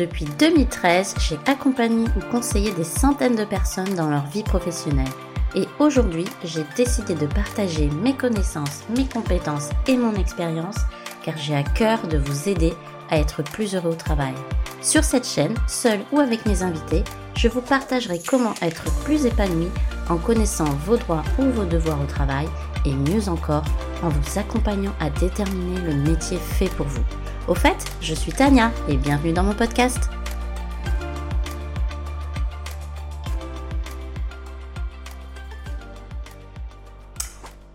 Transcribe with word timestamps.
Depuis 0.00 0.24
2013, 0.24 1.16
j'ai 1.18 1.38
accompagné 1.44 2.06
ou 2.16 2.32
conseillé 2.32 2.72
des 2.72 2.84
centaines 2.84 3.36
de 3.36 3.44
personnes 3.44 3.94
dans 3.96 4.08
leur 4.08 4.24
vie 4.28 4.42
professionnelle. 4.42 5.12
Et 5.54 5.66
aujourd'hui, 5.78 6.24
j'ai 6.42 6.64
décidé 6.74 7.14
de 7.14 7.26
partager 7.26 7.90
mes 8.02 8.14
connaissances, 8.14 8.84
mes 8.96 9.04
compétences 9.04 9.68
et 9.86 9.98
mon 9.98 10.14
expérience 10.14 10.78
car 11.22 11.36
j'ai 11.36 11.54
à 11.54 11.62
cœur 11.62 11.98
de 12.08 12.16
vous 12.16 12.48
aider 12.48 12.72
à 13.10 13.18
être 13.18 13.42
plus 13.42 13.74
heureux 13.74 13.90
au 13.90 13.94
travail. 13.94 14.32
Sur 14.80 15.04
cette 15.04 15.26
chaîne, 15.26 15.54
seul 15.68 16.00
ou 16.12 16.20
avec 16.20 16.46
mes 16.46 16.62
invités, 16.62 17.04
je 17.36 17.48
vous 17.48 17.60
partagerai 17.60 18.22
comment 18.26 18.54
être 18.62 18.84
plus 19.04 19.26
épanoui 19.26 19.68
en 20.08 20.16
connaissant 20.16 20.70
vos 20.86 20.96
droits 20.96 21.24
ou 21.38 21.42
vos 21.42 21.66
devoirs 21.66 22.00
au 22.00 22.06
travail 22.06 22.48
et 22.86 22.94
mieux 22.94 23.28
encore 23.28 23.64
en 24.02 24.08
vous 24.08 24.38
accompagnant 24.38 24.94
à 24.98 25.10
déterminer 25.10 25.78
le 25.82 25.94
métier 25.94 26.38
fait 26.38 26.70
pour 26.70 26.86
vous. 26.86 27.04
Au 27.50 27.54
fait, 27.56 27.84
je 28.00 28.14
suis 28.14 28.30
Tania 28.30 28.70
et 28.88 28.96
bienvenue 28.96 29.32
dans 29.32 29.42
mon 29.42 29.54
podcast. 29.54 29.98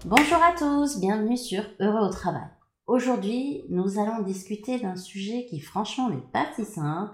Bonjour 0.06 0.38
à 0.38 0.54
tous, 0.58 1.02
bienvenue 1.02 1.36
sur 1.36 1.62
Heureux 1.82 2.08
au 2.08 2.10
travail. 2.10 2.48
Aujourd'hui, 2.88 3.66
nous 3.68 4.00
allons 4.00 4.22
discuter 4.22 4.80
d'un 4.80 4.96
sujet 4.96 5.46
qui 5.50 5.60
franchement 5.60 6.10
n'est 6.10 6.32
pas 6.32 6.48
si 6.56 6.64
simple. 6.64 7.12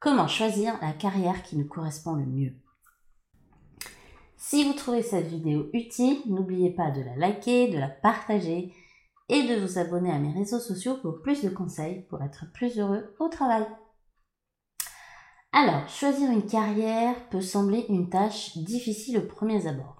Comment 0.00 0.28
choisir 0.28 0.74
la 0.82 0.92
carrière 0.92 1.42
qui 1.42 1.56
nous 1.56 1.66
correspond 1.66 2.12
le 2.12 2.26
mieux? 2.26 2.52
Si 4.36 4.64
vous 4.64 4.74
trouvez 4.74 5.02
cette 5.02 5.28
vidéo 5.28 5.70
utile, 5.72 6.18
n'oubliez 6.26 6.74
pas 6.74 6.90
de 6.90 7.00
la 7.00 7.16
liker, 7.16 7.68
de 7.68 7.78
la 7.78 7.88
partager 7.88 8.70
et 9.30 9.46
de 9.46 9.64
vous 9.64 9.78
abonner 9.78 10.10
à 10.10 10.18
mes 10.18 10.32
réseaux 10.32 10.58
sociaux 10.58 10.96
pour 11.00 11.22
plus 11.22 11.42
de 11.42 11.48
conseils 11.48 12.04
pour 12.10 12.22
être 12.22 12.44
plus 12.52 12.78
heureux 12.78 13.14
au 13.18 13.28
travail. 13.28 13.64
Alors, 15.52 15.88
choisir 15.88 16.30
une 16.30 16.46
carrière 16.46 17.14
peut 17.30 17.40
sembler 17.40 17.86
une 17.88 18.10
tâche 18.10 18.56
difficile 18.58 19.18
au 19.18 19.26
premier 19.26 19.66
abord. 19.66 19.96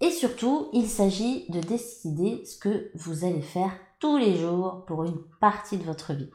Et 0.00 0.10
surtout, 0.10 0.68
il 0.72 0.86
s'agit 0.86 1.46
de 1.50 1.60
décider 1.60 2.44
ce 2.44 2.58
que 2.58 2.90
vous 2.94 3.24
allez 3.24 3.42
faire 3.42 3.72
tous 4.00 4.16
les 4.16 4.36
jours 4.36 4.84
pour 4.86 5.04
une 5.04 5.22
partie 5.40 5.78
de 5.78 5.84
votre 5.84 6.12
vie. 6.12 6.30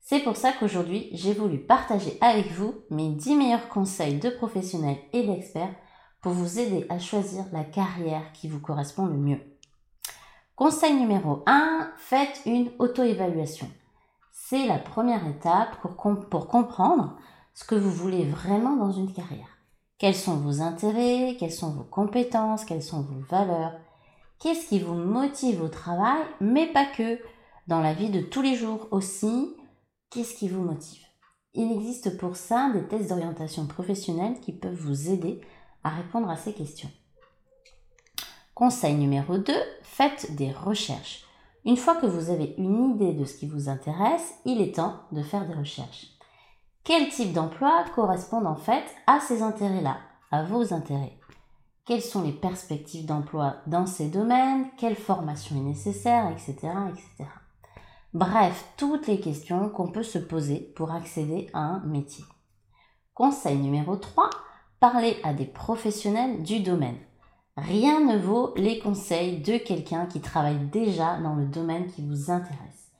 C'est 0.00 0.20
pour 0.20 0.36
ça 0.36 0.52
qu'aujourd'hui, 0.52 1.08
j'ai 1.12 1.34
voulu 1.34 1.58
partager 1.58 2.16
avec 2.20 2.52
vous 2.52 2.74
mes 2.90 3.10
10 3.10 3.34
meilleurs 3.34 3.68
conseils 3.68 4.20
de 4.20 4.30
professionnels 4.30 4.98
et 5.12 5.26
d'experts 5.26 5.74
pour 6.22 6.32
vous 6.32 6.60
aider 6.60 6.86
à 6.88 6.98
choisir 6.98 7.44
la 7.52 7.64
carrière 7.64 8.32
qui 8.32 8.48
vous 8.48 8.60
correspond 8.60 9.06
le 9.06 9.16
mieux. 9.16 9.55
Conseil 10.56 10.94
numéro 10.94 11.42
1, 11.44 11.90
faites 11.98 12.40
une 12.46 12.70
auto-évaluation. 12.78 13.68
C'est 14.32 14.66
la 14.66 14.78
première 14.78 15.26
étape 15.28 15.78
pour, 15.82 15.96
pour, 16.30 16.48
comprendre 16.48 17.14
ce 17.52 17.64
que 17.64 17.74
vous 17.74 17.90
voulez 17.90 18.24
vraiment 18.24 18.74
dans 18.74 18.90
une 18.90 19.12
carrière. 19.12 19.58
Quels 19.98 20.14
sont 20.14 20.38
vos 20.38 20.62
intérêts, 20.62 21.36
quelles 21.38 21.52
sont 21.52 21.72
vos 21.72 21.84
compétences, 21.84 22.64
quelles 22.64 22.82
sont 22.82 23.02
vos 23.02 23.20
valeurs, 23.28 23.78
qu'est-ce 24.38 24.66
qui 24.70 24.80
vous 24.80 24.94
motive 24.94 25.60
au 25.60 25.68
travail, 25.68 26.22
mais 26.40 26.72
pas 26.72 26.86
que, 26.86 27.20
dans 27.66 27.82
la 27.82 27.92
vie 27.92 28.08
de 28.08 28.22
tous 28.22 28.40
les 28.40 28.56
jours 28.56 28.88
aussi, 28.92 29.54
qu'est-ce 30.08 30.38
qui 30.38 30.48
vous 30.48 30.62
motive? 30.62 31.04
Il 31.52 31.70
existe 31.70 32.16
pour 32.16 32.34
ça 32.34 32.70
des 32.72 32.88
tests 32.88 33.10
d'orientation 33.10 33.66
professionnelle 33.66 34.40
qui 34.40 34.52
peuvent 34.52 34.72
vous 34.72 35.10
aider 35.10 35.38
à 35.84 35.90
répondre 35.90 36.30
à 36.30 36.36
ces 36.36 36.54
questions. 36.54 36.90
Conseil 38.56 38.94
numéro 38.94 39.36
2, 39.36 39.52
faites 39.82 40.34
des 40.34 40.50
recherches. 40.50 41.26
Une 41.66 41.76
fois 41.76 41.94
que 41.94 42.06
vous 42.06 42.30
avez 42.30 42.54
une 42.56 42.94
idée 42.94 43.12
de 43.12 43.26
ce 43.26 43.36
qui 43.36 43.46
vous 43.46 43.68
intéresse, 43.68 44.32
il 44.46 44.62
est 44.62 44.76
temps 44.76 44.94
de 45.12 45.22
faire 45.22 45.46
des 45.46 45.52
recherches. 45.52 46.06
Quel 46.82 47.10
type 47.10 47.34
d'emploi 47.34 47.84
correspond 47.94 48.46
en 48.46 48.56
fait 48.56 48.86
à 49.06 49.20
ces 49.20 49.42
intérêts-là, 49.42 49.98
à 50.30 50.42
vos 50.42 50.72
intérêts? 50.72 51.18
Quelles 51.84 52.00
sont 52.00 52.22
les 52.22 52.32
perspectives 52.32 53.04
d'emploi 53.04 53.56
dans 53.66 53.84
ces 53.84 54.08
domaines? 54.08 54.70
Quelle 54.78 54.96
formation 54.96 55.54
est 55.56 55.60
nécessaire, 55.60 56.30
etc., 56.30 56.54
etc. 56.88 57.28
Bref, 58.14 58.72
toutes 58.78 59.06
les 59.06 59.20
questions 59.20 59.68
qu'on 59.68 59.88
peut 59.88 60.02
se 60.02 60.18
poser 60.18 60.72
pour 60.74 60.92
accéder 60.92 61.50
à 61.52 61.60
un 61.60 61.80
métier. 61.80 62.24
Conseil 63.12 63.58
numéro 63.58 63.96
3, 63.96 64.30
parlez 64.80 65.18
à 65.24 65.34
des 65.34 65.44
professionnels 65.44 66.42
du 66.42 66.60
domaine. 66.60 66.96
Rien 67.56 68.04
ne 68.04 68.18
vaut 68.18 68.52
les 68.56 68.78
conseils 68.78 69.38
de 69.38 69.56
quelqu'un 69.56 70.04
qui 70.04 70.20
travaille 70.20 70.66
déjà 70.70 71.18
dans 71.18 71.34
le 71.34 71.46
domaine 71.46 71.86
qui 71.86 72.06
vous 72.06 72.30
intéresse. 72.30 72.92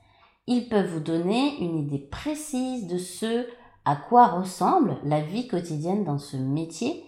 Ils 0.46 0.68
peuvent 0.68 0.94
vous 0.94 1.00
donner 1.00 1.58
une 1.60 1.76
idée 1.76 1.98
précise 1.98 2.86
de 2.86 2.96
ce 2.96 3.46
à 3.84 3.96
quoi 3.96 4.28
ressemble 4.28 4.96
la 5.04 5.20
vie 5.20 5.46
quotidienne 5.46 6.04
dans 6.04 6.18
ce 6.18 6.36
métier 6.36 7.04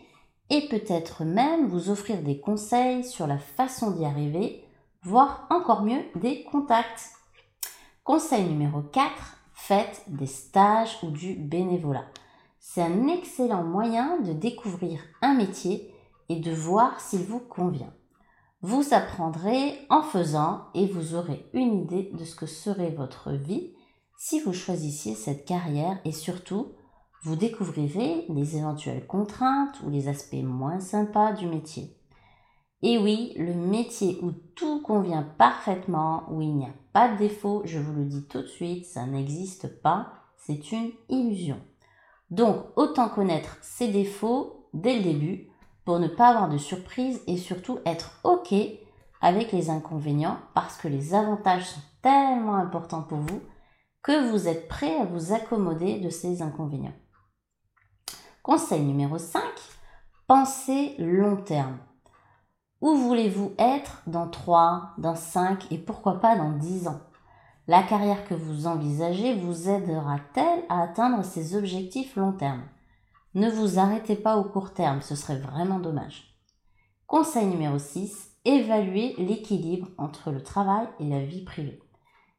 et 0.51 0.69
peut-être 0.69 1.25
même 1.25 1.69
vous 1.69 1.91
offrir 1.91 2.23
des 2.23 2.39
conseils 2.39 3.03
sur 3.05 3.27
la 3.27 3.39
façon 3.39 3.93
d'y 3.93 4.05
arriver, 4.05 4.63
voire 5.03 5.47
encore 5.51 5.83
mieux 5.83 6.03
des 6.17 6.45
contacts. 6.45 7.13
Conseil 8.05 8.45
numéro 8.45 8.83
4, 8.83 9.11
faites 9.55 10.03
des 10.07 10.27
stages 10.27 10.99
ou 11.03 11.11
du 11.11 11.35
bénévolat. 11.35 12.07
C'est 12.59 12.83
un 12.83 13.09
excellent 13.09 13.65
moyen 13.65 14.21
de 14.21 14.33
découvrir 14.33 15.01
un 15.23 15.35
métier 15.35 15.95
et 16.29 16.41
de 16.41 16.53
voir 16.53 17.01
s'il 17.01 17.23
vous 17.23 17.41
convient. 17.41 17.93
Vous 18.61 18.93
apprendrez 18.93 19.79
en 19.89 20.03
faisant 20.03 20.67
et 20.75 20.87
vous 20.87 21.15
aurez 21.15 21.49
une 21.53 21.83
idée 21.83 22.11
de 22.13 22.25
ce 22.25 22.35
que 22.35 22.47
serait 22.47 22.91
votre 22.91 23.33
vie 23.33 23.73
si 24.17 24.41
vous 24.41 24.53
choisissiez 24.53 25.15
cette 25.15 25.45
carrière 25.45 26.01
et 26.05 26.11
surtout, 26.11 26.73
vous 27.23 27.37
découvrirez 27.37 28.27
les 28.29 28.57
éventuelles 28.57 29.07
contraintes 29.07 29.81
ou 29.85 29.91
les 29.91 30.09
aspects 30.09 30.43
moins 30.43 30.81
sympas 30.81 31.33
du 31.33 31.47
métier. 31.47 31.97
Et 32.83 32.99
oui, 32.99 33.33
le 33.37 33.55
métier 33.55 34.19
où 34.23 34.33
tout 34.33 34.83
convient 34.83 35.23
parfaitement, 35.23 36.25
où 36.31 36.43
il 36.43 36.55
n'y 36.55 36.65
a 36.65 36.75
pas 36.93 37.13
de 37.13 37.19
défaut, 37.19 37.63
je 37.65 37.79
vous 37.79 37.93
le 37.93 38.05
dis 38.05 38.27
tout 38.27 38.43
de 38.43 38.47
suite, 38.47 38.87
ça 38.87 39.07
n'existe 39.07 39.81
pas, 39.83 40.13
c'est 40.37 40.73
une 40.73 40.91
illusion. 41.09 41.61
Donc, 42.31 42.65
autant 42.77 43.09
connaître 43.09 43.57
ses 43.63 43.89
défauts 43.89 44.69
dès 44.75 44.97
le 44.97 45.03
début 45.03 45.49
pour 45.89 46.01
ne 46.01 46.07
pas 46.07 46.29
avoir 46.29 46.51
de 46.51 46.59
surprise 46.59 47.23
et 47.27 47.39
surtout 47.39 47.79
être 47.87 48.21
OK 48.23 48.55
avec 49.23 49.53
les 49.53 49.71
inconvénients 49.71 50.37
parce 50.53 50.77
que 50.77 50.87
les 50.87 51.15
avantages 51.15 51.65
sont 51.65 51.81
tellement 52.03 52.57
importants 52.57 53.01
pour 53.01 53.17
vous 53.17 53.41
que 54.03 54.31
vous 54.31 54.49
êtes 54.49 54.69
prêt 54.69 55.01
à 55.01 55.07
vous 55.07 55.33
accommoder 55.33 55.99
de 55.99 56.11
ces 56.11 56.43
inconvénients. 56.43 56.93
Conseil 58.43 58.83
numéro 58.83 59.17
5, 59.17 59.41
pensez 60.27 60.95
long 60.99 61.37
terme. 61.37 61.79
Où 62.83 62.95
voulez-vous 62.95 63.55
être 63.59 64.03
dans 64.07 64.29
3, 64.29 64.91
dans 64.99 65.17
5 65.17 65.73
et 65.73 65.79
pourquoi 65.79 66.21
pas 66.21 66.37
dans 66.37 66.53
10 66.53 66.89
ans? 66.89 67.01
La 67.67 67.83
carrière 67.83 68.29
que 68.29 68.35
vous 68.35 68.67
envisagez 68.67 69.33
vous 69.37 69.71
aidera-t-elle 69.71 70.65
à 70.69 70.83
atteindre 70.83 71.25
ces 71.25 71.57
objectifs 71.57 72.15
long 72.15 72.33
terme? 72.33 72.61
Ne 73.35 73.51
vous 73.51 73.79
arrêtez 73.79 74.17
pas 74.17 74.37
au 74.37 74.45
court 74.45 74.73
terme, 74.73 75.03
ce 75.03 75.15
serait 75.15 75.39
vraiment 75.39 75.79
dommage. 75.79 76.35
Conseil 77.07 77.47
numéro 77.47 77.79
6, 77.79 78.33
évaluez 78.45 79.15
l'équilibre 79.19 79.89
entre 79.99 80.31
le 80.31 80.43
travail 80.43 80.87
et 81.01 81.09
la 81.09 81.25
vie 81.25 81.45
privée. 81.45 81.81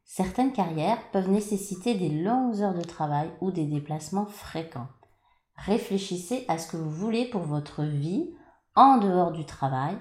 Certaines 0.03 0.53
carrières 0.53 1.11
peuvent 1.11 1.29
nécessiter 1.29 1.93
des 1.93 2.09
longues 2.09 2.61
heures 2.61 2.73
de 2.73 2.81
travail 2.81 3.29
ou 3.41 3.51
des 3.51 3.65
déplacements 3.65 4.25
fréquents. 4.25 4.87
Réfléchissez 5.55 6.45
à 6.47 6.57
ce 6.57 6.71
que 6.71 6.77
vous 6.77 6.89
voulez 6.89 7.25
pour 7.25 7.41
votre 7.41 7.83
vie 7.83 8.31
en 8.75 8.97
dehors 8.97 9.31
du 9.31 9.45
travail 9.45 9.95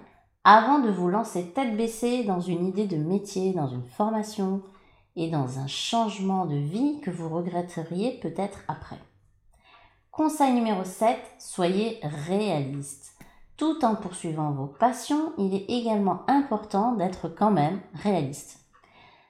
avant 0.45 0.79
de 0.79 0.89
vous 0.89 1.09
lancer 1.09 1.53
tête 1.53 1.77
baissée 1.77 2.25
dans 2.25 2.41
une 2.41 2.67
idée 2.67 2.87
de 2.87 2.97
métier, 2.97 3.53
dans 3.53 3.69
une 3.69 3.85
formation 3.85 4.63
et 5.15 5.29
dans 5.29 5.59
un 5.59 5.67
changement 5.67 6.47
de 6.47 6.57
vie 6.57 7.01
que 7.01 7.11
vous 7.11 7.29
regretteriez 7.29 8.19
peut-être 8.21 8.61
après. 8.69 8.99
Conseil 10.19 10.53
numéro 10.53 10.83
7, 10.83 11.17
soyez 11.39 12.01
réaliste. 12.03 13.13
Tout 13.57 13.85
en 13.85 13.95
poursuivant 13.95 14.51
vos 14.51 14.67
passions, 14.67 15.33
il 15.39 15.55
est 15.55 15.67
également 15.69 16.25
important 16.27 16.95
d'être 16.95 17.29
quand 17.29 17.53
même 17.53 17.81
réaliste. 17.95 18.59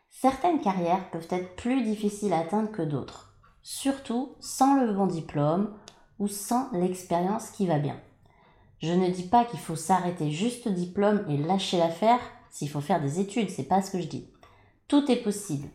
Certaines 0.09 0.63
carrières 0.63 1.11
peuvent 1.11 1.29
être 1.29 1.57
plus 1.57 1.83
difficiles 1.83 2.33
à 2.33 2.39
atteindre 2.39 2.73
que 2.73 2.81
d'autres, 2.81 3.35
surtout 3.63 4.31
sans 4.41 4.83
le 4.83 4.91
bon 4.95 5.07
diplôme 5.07 5.75
ou 6.19 6.27
sans 6.27 6.71
l'expérience 6.73 7.51
qui 7.51 7.67
va 7.67 7.79
bien. 7.79 8.01
Je 8.81 8.95
ne 8.95 9.11
dis 9.11 9.29
pas 9.29 9.45
qu'il 9.45 9.61
faut 9.61 9.77
s'arrêter 9.77 10.31
juste 10.31 10.69
au 10.69 10.71
diplôme 10.71 11.23
et 11.29 11.37
lâcher 11.37 11.77
l'affaire 11.77 12.21
s'il 12.49 12.71
faut 12.71 12.81
faire 12.81 13.03
des 13.03 13.21
études, 13.21 13.51
c'est 13.51 13.69
pas 13.69 13.83
ce 13.83 13.91
que 13.91 14.01
je 14.01 14.09
dis. 14.09 14.27
Tout 14.89 15.11
est 15.11 15.23
possible. 15.23 15.69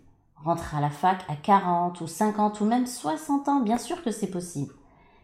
Rentrer 0.43 0.77
à 0.77 0.81
la 0.81 0.89
fac 0.89 1.23
à 1.27 1.35
40 1.35 2.01
ou 2.01 2.07
50 2.07 2.61
ou 2.61 2.65
même 2.65 2.87
60 2.87 3.47
ans, 3.47 3.59
bien 3.59 3.77
sûr 3.77 4.03
que 4.03 4.09
c'est 4.09 4.31
possible. 4.31 4.73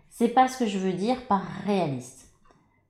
C'est 0.10 0.30
pas 0.30 0.48
ce 0.48 0.58
que 0.58 0.68
je 0.68 0.78
veux 0.78 0.94
dire 0.94 1.26
par 1.28 1.42
réaliste. 1.66 2.30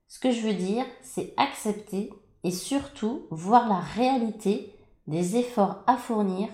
Ce 0.08 0.20
que 0.20 0.32
je 0.32 0.42
veux 0.42 0.54
dire, 0.54 0.86
c'est 1.02 1.34
accepter 1.38 2.10
et 2.44 2.52
surtout 2.52 3.24
voir 3.30 3.68
la 3.68 3.80
réalité 3.80 4.74
des 5.08 5.38
efforts 5.38 5.84
à 5.88 5.98
fournir 5.98 6.48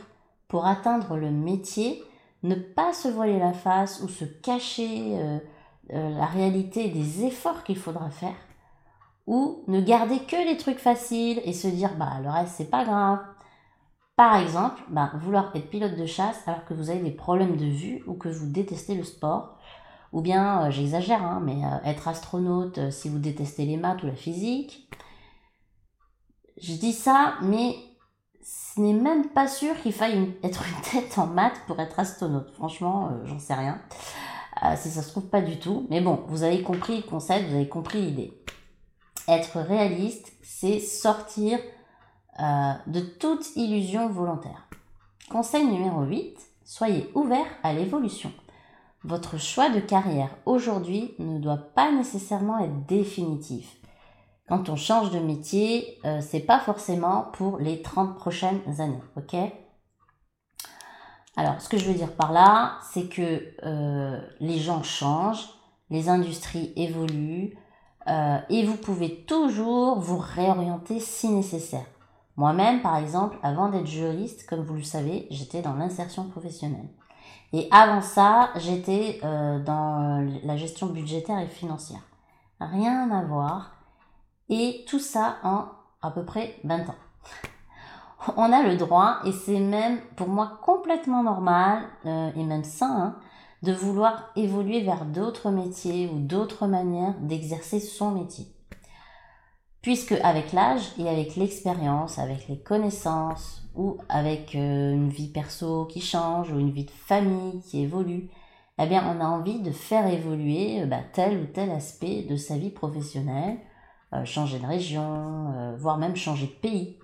pour 0.47 0.65
atteindre 0.65 1.17
le 1.17 1.31
métier, 1.31 2.03
ne 2.43 2.55
pas 2.55 2.93
se 2.93 3.07
voiler 3.07 3.39
la 3.39 3.53
face 3.53 4.01
ou 4.01 4.07
se 4.07 4.25
cacher 4.25 5.17
euh, 5.17 5.39
euh, 5.93 6.09
la 6.17 6.25
réalité 6.25 6.89
des 6.89 7.25
efforts 7.25 7.63
qu'il 7.63 7.77
faudra 7.77 8.09
faire, 8.09 8.35
ou 9.27 9.63
ne 9.67 9.81
garder 9.81 10.19
que 10.19 10.35
les 10.47 10.57
trucs 10.57 10.79
faciles 10.79 11.41
et 11.45 11.53
se 11.53 11.67
dire 11.67 11.95
bah 11.97 12.19
le 12.21 12.29
reste 12.29 12.55
c'est 12.57 12.69
pas 12.69 12.85
grave. 12.85 13.19
Par 14.15 14.37
exemple, 14.37 14.81
bah, 14.87 15.11
vouloir 15.15 15.51
être 15.55 15.69
pilote 15.69 15.97
de 15.97 16.05
chasse 16.05 16.47
alors 16.47 16.63
que 16.63 16.73
vous 16.73 16.89
avez 16.89 17.01
des 17.01 17.11
problèmes 17.11 17.57
de 17.57 17.65
vue 17.65 18.01
ou 18.07 18.13
que 18.13 18.29
vous 18.29 18.47
détestez 18.47 18.95
le 18.95 19.03
sport, 19.03 19.57
ou 20.15 20.21
bien, 20.21 20.63
euh, 20.63 20.71
j'exagère, 20.71 21.23
hein, 21.23 21.41
mais 21.43 21.61
être 21.83 22.07
astronaute 22.07 22.89
si 22.89 23.09
vous 23.09 23.19
détestez 23.19 23.65
les 23.65 23.77
maths 23.77 24.01
ou 24.01 24.07
la 24.07 24.15
physique. 24.15 24.89
Je 26.61 26.73
dis 26.73 26.93
ça, 26.93 27.35
mais 27.41 27.75
ce 28.75 28.79
n'est 28.79 28.93
même 28.93 29.29
pas 29.29 29.47
sûr 29.47 29.79
qu'il 29.81 29.93
faille 29.93 30.33
être 30.43 30.63
une 30.67 30.81
tête 30.81 31.17
en 31.17 31.27
maths 31.27 31.59
pour 31.65 31.79
être 31.79 31.99
astronaute. 31.99 32.51
Franchement, 32.51 33.07
euh, 33.07 33.25
j'en 33.25 33.39
sais 33.39 33.55
rien. 33.55 33.81
Euh, 34.63 34.75
si 34.77 34.89
ça 34.89 35.01
se 35.01 35.09
trouve 35.09 35.27
pas 35.27 35.41
du 35.41 35.59
tout. 35.59 35.87
Mais 35.89 35.99
bon, 35.99 36.23
vous 36.27 36.43
avez 36.43 36.61
compris 36.61 36.97
le 36.97 37.03
concept, 37.03 37.49
vous 37.49 37.55
avez 37.55 37.67
compris 37.67 38.01
l'idée. 38.01 38.33
Être 39.27 39.59
réaliste, 39.59 40.31
c'est 40.43 40.79
sortir 40.79 41.59
euh, 42.39 42.73
de 42.87 42.99
toute 42.99 43.55
illusion 43.55 44.09
volontaire. 44.09 44.67
Conseil 45.29 45.65
numéro 45.65 46.03
8, 46.03 46.37
soyez 46.63 47.09
ouvert 47.15 47.47
à 47.63 47.73
l'évolution. 47.73 48.31
Votre 49.05 49.39
choix 49.39 49.69
de 49.69 49.79
carrière 49.79 50.35
aujourd'hui 50.45 51.13
ne 51.19 51.39
doit 51.39 51.71
pas 51.75 51.91
nécessairement 51.91 52.59
être 52.59 52.85
définitif 52.87 53.77
quand 54.47 54.69
on 54.69 54.75
change 54.75 55.11
de 55.11 55.19
métier, 55.19 55.97
euh, 56.05 56.21
c'est 56.21 56.39
pas 56.39 56.59
forcément 56.59 57.29
pour 57.33 57.57
les 57.57 57.81
30 57.81 58.15
prochaines 58.15 58.61
années, 58.79 59.01
ok? 59.17 59.35
Alors, 61.35 61.59
ce 61.59 61.67
que 61.67 61.77
je 61.77 61.85
veux 61.85 61.95
dire 61.95 62.13
par 62.13 62.31
là, 62.31 62.77
c'est 62.93 63.09
que 63.09 63.43
euh, 63.63 64.21
les 64.39 64.59
gens 64.59 64.83
changent, 64.83 65.49
les 65.89 66.09
industries 66.09 66.71
évoluent, 66.75 67.57
euh, 68.07 68.37
et 68.49 68.63
vous 68.65 68.77
pouvez 68.77 69.25
toujours 69.25 69.99
vous 69.99 70.19
réorienter 70.19 70.99
si 70.99 71.29
nécessaire. 71.29 71.85
Moi-même, 72.37 72.81
par 72.81 72.97
exemple, 72.97 73.37
avant 73.41 73.69
d'être 73.69 73.87
juriste, 73.87 74.45
comme 74.47 74.61
vous 74.63 74.75
le 74.75 74.83
savez, 74.83 75.25
j'étais 75.31 75.61
dans 75.61 75.73
l'insertion 75.73 76.29
professionnelle. 76.29 76.89
Et 77.53 77.67
avant 77.71 78.01
ça, 78.01 78.49
j'étais 78.57 79.19
dans 79.21 80.27
la 80.43 80.57
gestion 80.57 80.87
budgétaire 80.87 81.39
et 81.39 81.47
financière. 81.47 82.01
Rien 82.59 83.11
à 83.11 83.23
voir. 83.23 83.71
Et 84.49 84.85
tout 84.87 84.99
ça 84.99 85.37
en 85.43 85.65
à 86.05 86.11
peu 86.11 86.23
près 86.23 86.55
20 86.63 86.89
ans. 86.89 86.95
On 88.37 88.51
a 88.51 88.63
le 88.63 88.77
droit, 88.77 89.19
et 89.25 89.31
c'est 89.31 89.59
même 89.59 89.99
pour 90.15 90.27
moi 90.27 90.59
complètement 90.61 91.23
normal 91.23 91.83
euh, 92.05 92.31
et 92.35 92.43
même 92.43 92.63
sain, 92.63 92.95
hein, 92.97 93.15
de 93.63 93.73
vouloir 93.73 94.31
évoluer 94.35 94.81
vers 94.81 95.05
d'autres 95.05 95.49
métiers 95.49 96.09
ou 96.13 96.19
d'autres 96.19 96.67
manières 96.67 97.15
d'exercer 97.21 97.79
son 97.79 98.11
métier. 98.11 98.47
Puisque 99.85 100.13
avec 100.23 100.51
l'âge 100.51 100.93
et 100.97 101.07
avec 101.07 101.35
l'expérience, 101.35 102.17
avec 102.17 102.47
les 102.47 102.57
connaissances 102.57 103.61
ou 103.75 103.99
avec 104.09 104.55
euh, 104.55 104.91
une 104.91 105.09
vie 105.09 105.27
perso 105.27 105.85
qui 105.85 106.01
change 106.01 106.51
ou 106.51 106.57
une 106.57 106.71
vie 106.71 106.85
de 106.85 106.91
famille 107.05 107.61
qui 107.61 107.83
évolue, 107.83 108.31
eh 108.79 108.87
bien 108.87 109.05
on 109.07 109.21
a 109.23 109.27
envie 109.27 109.59
de 109.59 109.69
faire 109.69 110.07
évoluer 110.07 110.81
euh, 110.81 110.87
bah, 110.87 111.01
tel 111.13 111.39
ou 111.39 111.45
tel 111.45 111.69
aspect 111.69 112.23
de 112.23 112.35
sa 112.35 112.57
vie 112.57 112.71
professionnelle 112.71 113.59
euh, 114.13 114.25
changer 114.25 114.57
de 114.57 114.65
région, 114.65 115.75
voire 115.77 115.99
même 115.99 116.15
changer 116.15 116.47
de 116.47 116.67
pays. 116.67 116.97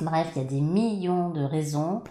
Bref, 0.00 0.32
il 0.34 0.40
y 0.40 0.44
a 0.46 0.48
des 0.48 0.62
millions 0.62 1.28
de 1.28 1.44
raisons 1.44 2.02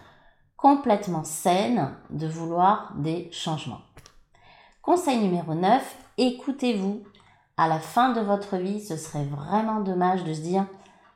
complètement 0.56 1.24
saines 1.24 1.96
de 2.12 2.28
vouloir 2.28 2.94
des 3.00 3.28
changements. 3.32 3.82
Conseil 4.84 5.18
numéro 5.18 5.56
9, 5.56 5.96
écoutez-vous. 6.20 7.02
À 7.60 7.68
la 7.68 7.82
fin 7.82 8.14
de 8.14 8.22
votre 8.22 8.56
vie, 8.56 8.80
ce 8.80 8.96
serait 8.96 9.26
vraiment 9.26 9.82
dommage 9.82 10.24
de 10.24 10.34
se 10.34 10.40
dire 10.40 10.66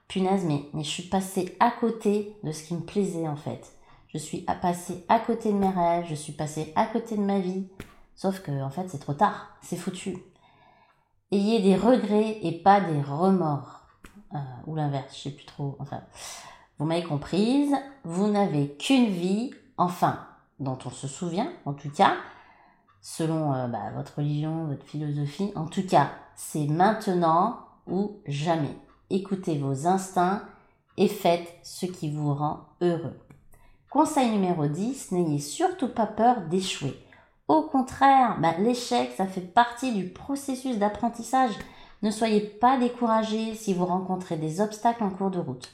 punaise, 0.09 0.43
mais, 0.43 0.65
mais 0.73 0.83
je 0.83 0.89
suis 0.89 1.03
passé 1.03 1.55
à 1.61 1.71
côté 1.71 2.35
de 2.43 2.51
ce 2.51 2.63
qui 2.63 2.73
me 2.73 2.81
plaisait 2.81 3.29
en 3.29 3.37
fait. 3.37 3.71
Je 4.09 4.17
suis 4.17 4.45
passé 4.61 5.05
à 5.07 5.19
côté 5.19 5.53
de 5.53 5.57
mes 5.57 5.69
rêves, 5.69 6.03
je 6.09 6.15
suis 6.15 6.33
passé 6.33 6.73
à 6.75 6.85
côté 6.85 7.15
de 7.15 7.21
ma 7.21 7.39
vie. 7.39 7.69
Sauf 8.17 8.41
que 8.41 8.51
en 8.61 8.69
fait, 8.69 8.89
c'est 8.89 8.99
trop 8.99 9.13
tard, 9.13 9.55
c'est 9.61 9.77
foutu. 9.77 10.17
Ayez 11.31 11.61
des 11.61 11.77
regrets 11.77 12.39
et 12.41 12.51
pas 12.51 12.81
des 12.81 13.01
remords. 13.01 13.79
Euh, 14.35 14.37
ou 14.67 14.75
l'inverse, 14.75 15.15
je 15.15 15.21
sais 15.21 15.31
plus 15.31 15.45
trop. 15.45 15.77
Enfin, 15.79 16.01
vous 16.77 16.85
m'avez 16.85 17.03
comprise. 17.03 17.73
Vous 18.03 18.27
n'avez 18.27 18.75
qu'une 18.75 19.07
vie, 19.07 19.51
enfin, 19.77 20.19
dont 20.59 20.77
on 20.83 20.89
se 20.89 21.07
souvient, 21.07 21.53
en 21.63 21.71
tout 21.71 21.89
cas, 21.89 22.15
selon 23.03 23.53
euh, 23.53 23.67
bah, 23.67 23.91
votre 23.95 24.17
religion, 24.17 24.65
votre 24.65 24.85
philosophie. 24.85 25.51
En 25.55 25.67
tout 25.67 25.85
cas, 25.85 26.09
c'est 26.35 26.65
maintenant 26.65 27.59
ou 27.85 28.17
jamais. 28.25 28.75
Écoutez 29.11 29.59
vos 29.59 29.85
instincts 29.85 30.41
et 30.97 31.09
faites 31.09 31.53
ce 31.61 31.85
qui 31.85 32.09
vous 32.09 32.33
rend 32.33 32.61
heureux. 32.81 33.19
Conseil 33.91 34.31
numéro 34.31 34.65
10, 34.65 35.11
n'ayez 35.11 35.37
surtout 35.37 35.89
pas 35.89 36.07
peur 36.07 36.41
d'échouer. 36.49 36.97
Au 37.47 37.61
contraire, 37.61 38.37
bah, 38.39 38.55
l'échec, 38.57 39.11
ça 39.15 39.27
fait 39.27 39.41
partie 39.41 39.93
du 39.93 40.07
processus 40.07 40.79
d'apprentissage. 40.79 41.53
Ne 42.01 42.09
soyez 42.09 42.39
pas 42.39 42.77
découragés 42.79 43.53
si 43.53 43.73
vous 43.73 43.85
rencontrez 43.85 44.37
des 44.37 44.61
obstacles 44.61 45.03
en 45.03 45.09
cours 45.09 45.29
de 45.29 45.39
route. 45.39 45.71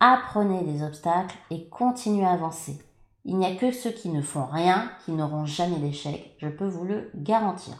Apprenez 0.00 0.64
des 0.64 0.82
obstacles 0.82 1.36
et 1.50 1.68
continuez 1.68 2.24
à 2.24 2.32
avancer. 2.32 2.78
Il 3.24 3.36
n'y 3.36 3.46
a 3.46 3.54
que 3.56 3.72
ceux 3.72 3.90
qui 3.90 4.08
ne 4.08 4.22
font 4.22 4.46
rien 4.46 4.90
qui 5.04 5.12
n'auront 5.12 5.44
jamais 5.44 5.76
d'échec, 5.76 6.34
je 6.38 6.48
peux 6.48 6.66
vous 6.66 6.84
le 6.84 7.10
garantir. 7.14 7.74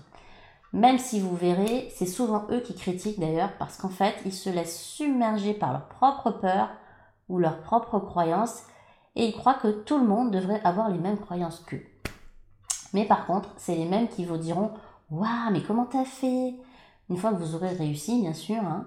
Même 0.73 0.99
si 0.99 1.21
vous 1.21 1.35
verrez, 1.35 1.91
c'est 1.97 2.07
souvent 2.07 2.47
eux 2.51 2.61
qui 2.61 2.75
critiquent 2.75 3.21
d'ailleurs 3.21 3.57
parce 3.59 3.79
qu'en 3.79 3.89
fait, 3.89 4.15
ils 4.27 4.33
se 4.33 4.51
laissent 4.51 4.81
submerger 4.81 5.55
par 5.55 5.73
leur 5.73 5.89
propre 5.89 6.31
peur 6.31 6.69
ou 7.29 7.39
leurs 7.39 7.63
propres 7.63 7.99
croyances 7.99 8.65
et 9.17 9.27
ils 9.27 9.35
croient 9.35 9.55
que 9.55 9.83
tout 9.83 9.99
le 9.99 10.07
monde 10.07 10.31
devrait 10.31 10.61
avoir 10.65 10.91
les 10.91 10.99
mêmes 10.99 11.19
croyances 11.19 11.61
qu'eux. 11.61 11.87
Mais 12.93 13.07
par 13.07 13.27
contre, 13.27 13.51
c'est 13.57 13.75
les 13.75 13.87
mêmes 13.87 14.09
qui 14.09 14.25
vous 14.25 14.37
diront 14.37 14.73
Waouh, 15.11 15.51
mais 15.53 15.63
comment 15.63 15.87
t'as 15.87 16.05
fait? 16.05 16.55
Une 17.09 17.17
fois 17.17 17.33
que 17.33 17.39
vous 17.39 17.55
aurez 17.55 17.73
réussi, 17.73 18.21
bien 18.21 18.35
sûr, 18.35 18.63
hein, 18.63 18.87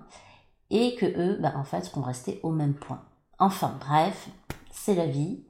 et 0.69 0.95
que 0.95 1.05
eux, 1.05 1.37
bah, 1.41 1.53
en 1.55 1.63
fait, 1.63 1.83
seront 1.83 2.01
restés 2.01 2.39
au 2.43 2.51
même 2.51 2.75
point. 2.75 3.01
Enfin, 3.39 3.75
bref, 3.79 4.29
c'est 4.71 4.93
la 4.93 5.07
vie. 5.07 5.43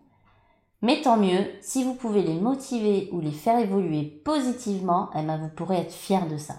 Mais 0.82 1.02
tant 1.02 1.18
mieux, 1.18 1.46
si 1.62 1.84
vous 1.84 1.94
pouvez 1.94 2.24
les 2.24 2.40
motiver 2.40 3.10
ou 3.12 3.20
les 3.20 3.32
faire 3.32 3.60
évoluer 3.60 4.04
positivement, 4.26 5.10
eh 5.16 5.22
ben, 5.22 5.38
vous 5.38 5.50
pourrez 5.50 5.78
être 5.78 5.94
fier 5.94 6.28
de 6.28 6.38
ça. 6.38 6.56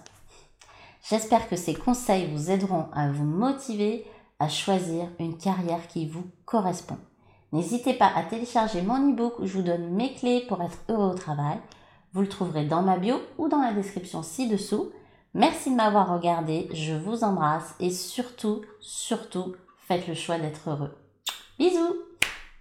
J'espère 1.09 1.49
que 1.49 1.57
ces 1.57 1.73
conseils 1.73 2.29
vous 2.33 2.49
aideront 2.49 2.85
à 2.93 3.11
vous 3.11 3.25
motiver 3.25 4.05
à 4.39 4.47
choisir 4.47 5.07
une 5.19 5.37
carrière 5.37 5.87
qui 5.87 6.07
vous 6.07 6.23
correspond. 6.45 6.97
N'hésitez 7.51 7.93
pas 7.93 8.11
à 8.15 8.23
télécharger 8.23 8.81
mon 8.81 9.11
e-book 9.11 9.39
où 9.39 9.45
je 9.45 9.53
vous 9.53 9.61
donne 9.61 9.89
mes 9.89 10.13
clés 10.13 10.45
pour 10.47 10.61
être 10.61 10.79
heureux 10.89 11.11
au 11.11 11.17
travail. 11.17 11.59
Vous 12.13 12.21
le 12.21 12.29
trouverez 12.29 12.65
dans 12.65 12.81
ma 12.81 12.97
bio 12.97 13.17
ou 13.37 13.49
dans 13.49 13.61
la 13.61 13.73
description 13.73 14.23
ci-dessous. 14.23 14.91
Merci 15.33 15.71
de 15.71 15.75
m'avoir 15.75 16.13
regardé, 16.13 16.69
je 16.73 16.93
vous 16.93 17.23
embrasse 17.23 17.75
et 17.79 17.89
surtout, 17.89 18.61
surtout, 18.79 19.53
faites 19.87 20.07
le 20.07 20.13
choix 20.13 20.37
d'être 20.37 20.69
heureux. 20.69 20.95
Bisous 21.59 21.95